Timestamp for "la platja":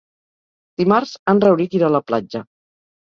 1.97-2.43